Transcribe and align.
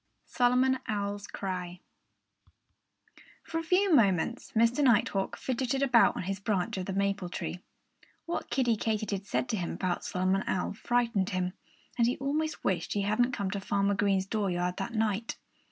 V 0.25 0.33
SOLOMON 0.33 0.79
OWL'S 0.89 1.27
CRY 1.27 1.79
For 3.43 3.59
a 3.59 3.63
few 3.63 3.93
moments 3.93 4.51
Mr. 4.55 4.83
Nighthawk 4.83 5.37
fidgeted 5.37 5.83
about 5.83 6.15
on 6.15 6.23
his 6.23 6.39
branch 6.39 6.75
of 6.77 6.87
the 6.87 6.93
maple 6.93 7.29
tree. 7.29 7.59
What 8.25 8.49
Kiddie 8.49 8.77
Katydid 8.77 9.27
said 9.27 9.47
to 9.49 9.57
him 9.57 9.73
about 9.73 10.03
Solomon 10.03 10.43
Owl 10.47 10.73
frightened 10.73 11.29
him. 11.29 11.53
And 11.99 12.07
he 12.07 12.17
almost 12.17 12.63
wished 12.63 12.93
he 12.93 13.03
hadn't 13.03 13.33
come 13.33 13.51
to 13.51 13.59
Farmer 13.61 13.93
Green's 13.93 14.25
dooryard 14.25 14.77
that 14.77 14.95
night. 14.95 15.37